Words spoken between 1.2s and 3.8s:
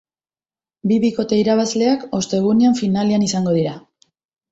irabazleak ostegunean finalean izango dira.